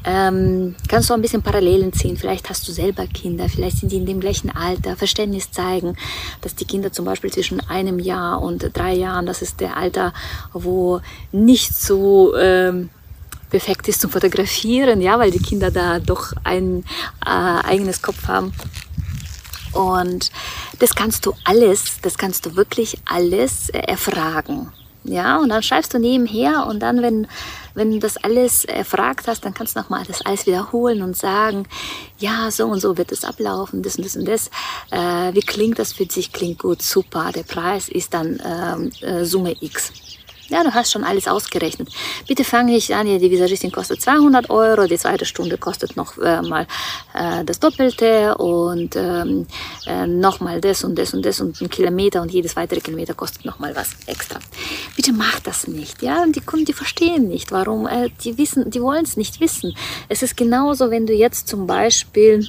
ähm, 0.03 0.75
kannst 0.87 1.09
du 1.09 1.13
ein 1.13 1.21
bisschen 1.21 1.43
Parallelen 1.43 1.93
ziehen. 1.93 2.17
Vielleicht 2.17 2.49
hast 2.49 2.67
du 2.67 2.71
selber 2.71 3.05
Kinder, 3.05 3.49
vielleicht 3.49 3.77
sind 3.77 3.91
die 3.91 3.97
in 3.97 4.05
dem 4.05 4.19
gleichen 4.19 4.49
Alter. 4.49 4.95
Verständnis 4.95 5.51
zeigen, 5.51 5.95
dass 6.41 6.55
die 6.55 6.65
Kinder 6.65 6.91
zum 6.91 7.05
Beispiel 7.05 7.31
zwischen 7.31 7.59
einem 7.69 7.99
Jahr 7.99 8.41
und 8.41 8.71
drei 8.73 8.93
Jahren, 8.93 9.25
das 9.25 9.41
ist 9.41 9.59
der 9.59 9.77
Alter, 9.77 10.13
wo 10.53 11.01
nicht 11.31 11.75
so 11.75 12.35
ähm, 12.35 12.89
perfekt 13.49 13.87
ist 13.89 14.01
zum 14.01 14.09
Fotografieren, 14.09 15.01
ja, 15.01 15.19
weil 15.19 15.29
die 15.29 15.41
Kinder 15.41 15.69
da 15.69 15.99
doch 15.99 16.33
ein 16.43 16.83
äh, 17.25 17.67
eigenes 17.67 18.01
Kopf 18.01 18.27
haben. 18.27 18.53
Und 19.73 20.31
das 20.79 20.95
kannst 20.95 21.25
du 21.25 21.33
alles, 21.43 21.99
das 22.01 22.17
kannst 22.17 22.45
du 22.45 22.55
wirklich 22.55 22.97
alles 23.05 23.69
äh, 23.69 23.79
erfragen. 23.79 24.71
Ja, 25.03 25.37
und 25.37 25.49
dann 25.49 25.63
schreibst 25.63 25.95
du 25.95 25.99
nebenher 25.99 26.67
und 26.67 26.79
dann, 26.79 27.01
wenn, 27.01 27.27
wenn 27.73 27.91
du 27.91 27.97
das 27.97 28.17
alles 28.17 28.65
erfragt 28.65 29.27
hast, 29.27 29.43
dann 29.43 29.53
kannst 29.55 29.75
du 29.75 29.79
nochmal 29.79 30.03
das 30.05 30.23
alles 30.23 30.45
wiederholen 30.45 31.01
und 31.01 31.17
sagen, 31.17 31.67
ja, 32.19 32.51
so 32.51 32.67
und 32.67 32.81
so 32.81 32.97
wird 32.97 33.11
es 33.11 33.23
ablaufen, 33.23 33.81
das 33.81 33.95
und 33.95 34.05
das 34.05 34.15
und 34.15 34.27
das. 34.27 34.51
Äh, 34.91 35.33
wie 35.33 35.41
klingt 35.41 35.79
das 35.79 35.93
für 35.93 36.05
dich? 36.05 36.31
Klingt 36.31 36.59
gut, 36.59 36.83
super. 36.83 37.31
Der 37.33 37.43
Preis 37.43 37.89
ist 37.89 38.13
dann 38.13 38.39
ähm, 38.45 38.91
äh, 39.01 39.25
Summe 39.25 39.55
X. 39.59 39.91
Ja, 40.51 40.65
du 40.65 40.74
hast 40.74 40.91
schon 40.91 41.05
alles 41.05 41.29
ausgerechnet. 41.29 41.88
Bitte 42.27 42.43
fange 42.43 42.75
ich 42.75 42.93
an, 42.93 43.05
die 43.05 43.31
Visagistin 43.31 43.72
kostet 43.72 44.01
200 44.01 44.50
Euro, 44.50 44.86
die 44.86 44.98
zweite 44.98 45.24
Stunde 45.24 45.58
kostet 45.58 45.96
noch 45.96 46.17
äh, 46.17 46.41
mal 46.41 46.67
äh, 47.13 47.46
das 47.46 47.62
Doppelte 47.62 48.36
und 48.36 48.98
ähm, 48.98 49.48
äh, 49.86 50.05
nochmal 50.05 50.60
das 50.60 50.84
und 50.84 51.00
das 51.00 51.13
und 51.13 51.25
das 51.25 51.39
und 51.39 51.62
ein 51.62 51.70
Kilometer 51.70 52.22
und 52.22 52.34
jedes 52.34 52.58
weitere 52.58 52.81
Kilometer 52.81 53.13
kostet 53.13 53.46
nochmal 53.46 53.74
was 53.77 53.91
extra. 54.08 54.39
Bitte 54.98 55.13
mach 55.13 55.39
das 55.39 55.70
nicht, 55.70 56.01
ja? 56.01 56.22
Und 56.22 56.36
die 56.36 56.41
Kunden, 56.41 56.65
die 56.65 56.74
verstehen 56.74 57.29
nicht, 57.29 57.53
warum, 57.53 57.88
äh, 57.88 58.10
die 58.22 58.38
wissen, 58.38 58.70
die 58.70 58.81
wollen 58.81 59.05
es 59.05 59.15
nicht 59.15 59.39
wissen. 59.39 59.74
Es 60.10 60.22
ist 60.22 60.36
genauso, 60.36 60.91
wenn 60.91 61.05
du 61.05 61.13
jetzt 61.13 61.48
zum 61.48 61.65
Beispiel 61.65 62.46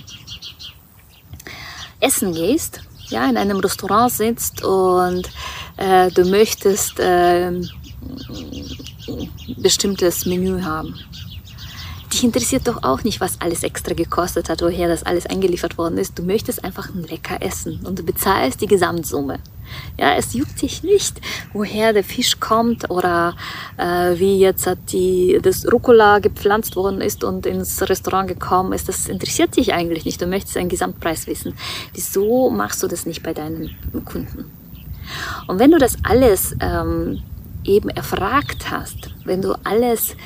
essen 2.01 2.35
gehst, 2.35 2.81
ja, 3.11 3.31
in 3.31 3.37
einem 3.37 3.59
Restaurant 3.59 4.11
sitzt 4.11 4.65
und 4.65 5.31
äh, 5.77 6.11
du 6.11 6.25
möchtest 6.25 6.99
äh, 6.99 7.53
bestimmtes 9.59 10.27
Menü 10.27 10.63
haben. 10.63 10.95
Dich 12.13 12.25
interessiert 12.25 12.69
doch 12.69 12.83
auch 12.83 13.05
nicht, 13.05 13.23
was 13.23 13.41
alles 13.41 13.63
extra 13.63 13.95
gekostet 13.95 14.51
hat, 14.51 14.61
woher 14.61 14.87
das 14.87 15.03
alles 15.03 15.25
eingeliefert 15.25 15.79
worden 15.79 15.97
ist. 15.97 16.19
Du 16.19 16.23
möchtest 16.23 16.63
einfach 16.63 16.95
ein 16.95 17.05
lecker 17.05 17.41
essen 17.41 17.81
und 17.87 17.99
du 17.99 18.03
bezahlst 18.03 18.61
die 18.61 18.67
Gesamtsumme. 18.67 19.39
Ja, 19.99 20.15
es 20.17 20.35
juckt 20.35 20.61
dich 20.61 20.83
nicht, 20.83 21.23
woher 21.55 21.95
der 21.95 22.05
Fisch 22.05 22.39
kommt 22.39 22.91
oder 22.91 23.35
äh, 23.79 24.19
wie 24.19 24.39
jetzt 24.39 24.67
hat 24.67 24.79
die, 24.93 25.39
das 25.41 25.71
Rucola 25.73 26.19
gepflanzt 26.19 26.77
worden 26.77 27.01
ist 27.01 27.25
und 27.25 27.47
ins 27.47 27.81
Restaurant 27.81 28.29
gekommen 28.29 28.75
ist. 28.75 28.91
Das 28.91 29.09
interessiert 29.09 29.57
dich 29.57 29.73
eigentlich 29.73 30.05
nicht. 30.05 30.21
Du 30.21 30.27
möchtest 30.27 30.59
einen 30.59 30.69
Gesamtpreis 30.69 31.27
wissen. 31.27 31.55
Wieso 31.95 32.51
machst 32.51 32.83
du 32.83 32.89
das 32.89 33.07
nicht 33.07 33.23
bei 33.23 33.33
deinen 33.33 33.71
Kunden? 34.05 34.51
Und 35.47 35.59
wenn 35.59 35.71
du 35.71 35.79
das 35.79 35.97
alles 36.05 36.55
ähm, 36.61 37.23
eben 37.65 37.89
erfragt 37.89 38.71
hast, 38.71 39.11
wenn 39.25 39.43
du 39.43 39.55
alles 39.65 40.17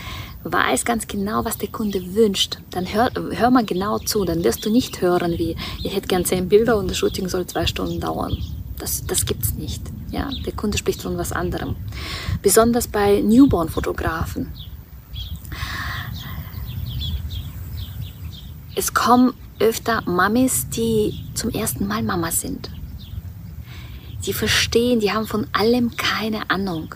weißt 0.45 0.87
ganz 0.87 1.07
genau, 1.07 1.45
was 1.45 1.59
der 1.59 1.69
Kunde 1.69 2.15
wünscht, 2.15 2.59
dann 2.71 2.93
hör, 2.93 3.11
hör 3.33 3.51
mal 3.51 3.65
genau 3.65 3.99
zu. 3.99 4.25
Dann 4.25 4.45
wirst 4.45 4.65
du 4.65 4.71
nicht 4.71 5.01
hören, 5.01 5.33
wie 5.39 5.57
ich 5.83 5.95
hätte 5.95 6.09
gern 6.09 6.25
zehn 6.25 6.49
Bilder 6.49 6.77
und 6.77 6.89
das 6.89 6.99
Shooting 6.99 7.29
soll 7.29 7.47
zwei 7.47 7.67
Stunden 7.67 8.01
dauern. 8.01 8.37
Das, 8.79 9.05
das 9.07 9.23
es 9.23 9.55
nicht. 9.55 9.83
Ja, 10.11 10.31
der 10.45 10.53
Kunde 10.53 10.79
spricht 10.79 11.03
von 11.03 11.19
was 11.19 11.33
anderem. 11.33 11.75
Besonders 12.43 12.87
bei 12.87 13.21
Newborn-Fotografen. 13.21 14.53
Es 18.77 18.93
kommen 18.93 19.33
öfter 19.59 20.03
Mamis, 20.03 20.69
die 20.69 21.25
zum 21.35 21.51
ersten 21.51 21.87
Mal 21.87 22.03
Mama 22.03 22.31
sind. 22.31 22.71
Die 24.27 24.35
verstehen, 24.35 25.01
die 25.01 25.13
haben 25.13 25.27
von 25.27 25.47
allem 25.53 25.97
keine 25.97 26.51
Ahnung 26.51 26.95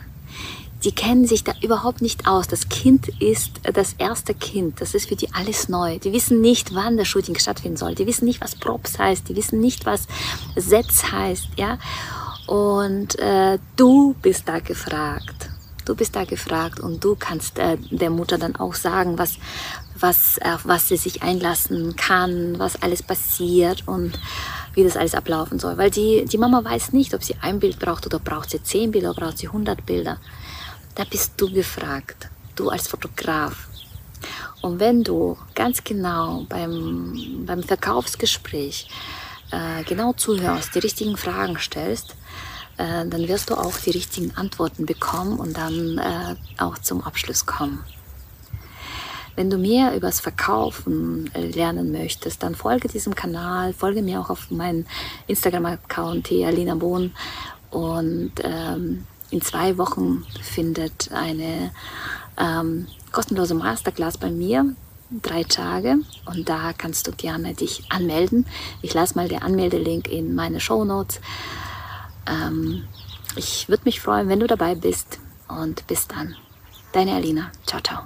die 0.84 0.92
kennen 0.92 1.26
sich 1.26 1.44
da 1.44 1.52
überhaupt 1.62 2.00
nicht 2.00 2.26
aus. 2.26 2.48
Das 2.48 2.68
Kind 2.68 3.08
ist 3.20 3.52
das 3.62 3.94
erste 3.98 4.34
Kind. 4.34 4.80
Das 4.80 4.94
ist 4.94 5.08
für 5.08 5.16
die 5.16 5.32
alles 5.34 5.68
neu. 5.68 5.98
Die 5.98 6.12
wissen 6.12 6.40
nicht, 6.40 6.74
wann 6.74 6.96
das 6.96 7.08
Shooting 7.08 7.38
stattfinden 7.38 7.76
soll. 7.76 7.94
Die 7.94 8.06
wissen 8.06 8.24
nicht, 8.24 8.40
was 8.40 8.54
Props 8.54 8.98
heißt. 8.98 9.28
Die 9.28 9.36
wissen 9.36 9.60
nicht, 9.60 9.84
was 9.84 10.06
Sets 10.56 11.12
heißt. 11.12 11.48
Ja? 11.56 11.78
Und 12.46 13.18
äh, 13.18 13.58
du 13.76 14.14
bist 14.22 14.48
da 14.48 14.60
gefragt. 14.60 15.50
Du 15.84 15.94
bist 15.94 16.16
da 16.16 16.24
gefragt 16.24 16.80
und 16.80 17.02
du 17.02 17.16
kannst 17.16 17.58
äh, 17.58 17.76
der 17.90 18.10
Mutter 18.10 18.38
dann 18.38 18.56
auch 18.56 18.74
sagen, 18.74 19.18
was, 19.18 19.36
was, 19.98 20.38
auf 20.42 20.60
was 20.64 20.88
sie 20.88 20.96
sich 20.96 21.22
einlassen 21.22 21.96
kann, 21.96 22.58
was 22.58 22.80
alles 22.82 23.02
passiert 23.02 23.86
und 23.86 24.18
wie 24.74 24.84
das 24.84 24.96
alles 24.96 25.14
ablaufen 25.14 25.58
soll. 25.58 25.76
Weil 25.78 25.90
die, 25.90 26.24
die 26.24 26.38
Mama 26.38 26.64
weiß 26.64 26.92
nicht, 26.92 27.12
ob 27.12 27.24
sie 27.24 27.34
ein 27.40 27.60
Bild 27.60 27.78
braucht 27.78 28.06
oder 28.06 28.18
braucht 28.18 28.50
sie 28.50 28.62
zehn 28.62 28.92
Bilder 28.92 29.10
oder 29.10 29.26
braucht 29.26 29.38
sie 29.38 29.48
hundert 29.48 29.84
Bilder. 29.84 30.18
Da 30.94 31.04
bist 31.04 31.32
du 31.36 31.52
gefragt, 31.52 32.28
du 32.56 32.68
als 32.68 32.88
Fotograf. 32.88 33.68
Und 34.60 34.80
wenn 34.80 35.02
du 35.02 35.38
ganz 35.54 35.82
genau 35.82 36.44
beim, 36.48 37.44
beim 37.46 37.62
Verkaufsgespräch 37.62 38.88
äh, 39.50 39.82
genau 39.84 40.12
zuhörst, 40.12 40.74
die 40.74 40.80
richtigen 40.80 41.16
Fragen 41.16 41.58
stellst, 41.58 42.16
äh, 42.76 43.06
dann 43.06 43.28
wirst 43.28 43.50
du 43.50 43.54
auch 43.54 43.76
die 43.78 43.90
richtigen 43.90 44.34
Antworten 44.36 44.86
bekommen 44.86 45.38
und 45.38 45.56
dann 45.56 45.98
äh, 45.98 46.36
auch 46.62 46.78
zum 46.78 47.02
Abschluss 47.02 47.46
kommen. 47.46 47.84
Wenn 49.36 49.48
du 49.48 49.56
mehr 49.56 49.94
über 49.94 50.08
das 50.08 50.20
Verkaufen 50.20 51.30
äh, 51.34 51.46
lernen 51.46 51.92
möchtest, 51.92 52.42
dann 52.42 52.54
folge 52.54 52.88
diesem 52.88 53.14
Kanal, 53.14 53.72
folge 53.72 54.02
mir 54.02 54.20
auch 54.20 54.28
auf 54.28 54.50
meinen 54.50 54.86
Instagram-Account, 55.28 56.30
Alina 56.30 56.74
Bohn. 56.74 57.14
Und 57.70 58.32
ähm, 58.42 59.06
in 59.30 59.40
zwei 59.40 59.78
Wochen 59.78 60.24
findet 60.42 61.12
eine 61.12 61.72
ähm, 62.36 62.86
kostenlose 63.12 63.54
Masterclass 63.54 64.18
bei 64.18 64.30
mir, 64.30 64.74
drei 65.10 65.44
Tage. 65.44 65.98
Und 66.26 66.48
da 66.48 66.72
kannst 66.72 67.06
du 67.06 67.12
gerne 67.12 67.54
dich 67.54 67.84
anmelden. 67.90 68.46
Ich 68.82 68.94
lasse 68.94 69.14
mal 69.14 69.28
den 69.28 69.42
Anmeldelink 69.42 70.08
in 70.08 70.34
meine 70.34 70.60
Show 70.60 70.84
Notes. 70.84 71.20
Ähm, 72.26 72.84
ich 73.36 73.68
würde 73.68 73.84
mich 73.84 74.00
freuen, 74.00 74.28
wenn 74.28 74.40
du 74.40 74.46
dabei 74.46 74.74
bist. 74.74 75.18
Und 75.48 75.86
bis 75.86 76.06
dann. 76.06 76.36
Deine 76.92 77.14
Alina. 77.14 77.50
Ciao, 77.66 77.80
ciao. 77.80 78.02